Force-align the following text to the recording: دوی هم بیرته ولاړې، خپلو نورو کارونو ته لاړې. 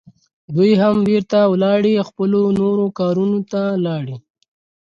دوی 0.55 0.71
هم 0.81 0.95
بیرته 1.07 1.39
ولاړې، 1.51 2.05
خپلو 2.07 2.41
نورو 2.59 2.85
کارونو 2.99 3.39
ته 3.51 3.61
لاړې. 3.85 4.15